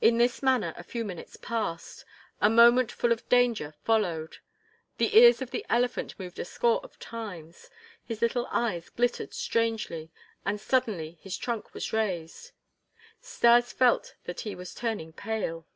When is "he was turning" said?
14.40-15.12